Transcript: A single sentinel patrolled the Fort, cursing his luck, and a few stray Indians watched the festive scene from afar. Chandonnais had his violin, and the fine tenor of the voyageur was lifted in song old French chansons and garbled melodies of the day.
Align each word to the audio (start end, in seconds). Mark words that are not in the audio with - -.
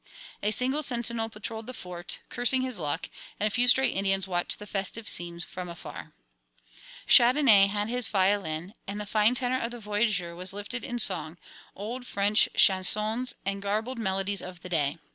A 0.41 0.49
single 0.49 0.81
sentinel 0.81 1.29
patrolled 1.29 1.67
the 1.67 1.75
Fort, 1.75 2.21
cursing 2.29 2.63
his 2.63 2.79
luck, 2.79 3.07
and 3.39 3.45
a 3.45 3.51
few 3.51 3.67
stray 3.67 3.89
Indians 3.89 4.27
watched 4.27 4.57
the 4.57 4.65
festive 4.65 5.07
scene 5.07 5.41
from 5.41 5.69
afar. 5.69 6.11
Chandonnais 7.07 7.67
had 7.67 7.87
his 7.87 8.07
violin, 8.07 8.73
and 8.87 8.99
the 8.99 9.05
fine 9.05 9.35
tenor 9.35 9.59
of 9.61 9.69
the 9.69 9.79
voyageur 9.79 10.33
was 10.33 10.53
lifted 10.53 10.83
in 10.83 10.97
song 10.97 11.37
old 11.75 12.07
French 12.07 12.49
chansons 12.57 13.35
and 13.45 13.61
garbled 13.61 13.99
melodies 13.99 14.41
of 14.41 14.61
the 14.61 14.69
day. 14.69 14.97